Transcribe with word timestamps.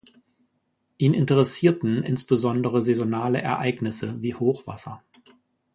Ihn 0.97 1.13
interessierten 1.13 2.01
insbesondere 2.01 2.81
saisonale 2.81 3.39
Ereignisse 3.39 4.19
wie 4.23 4.33
Hochwasser. 4.33 5.03